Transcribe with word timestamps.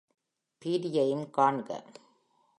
Pd 0.61 0.89
யையும் 0.89 1.25
காண்க. 1.29 1.69